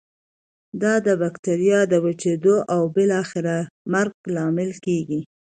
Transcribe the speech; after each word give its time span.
دا 0.81 0.93
د 1.07 1.09
بکټریا 1.21 1.79
د 1.91 1.93
وچیدو 2.05 2.55
او 2.73 2.81
بالاخره 2.95 3.57
مرګ 3.93 4.13
لامل 4.35 4.71
کیږي. 4.85 5.21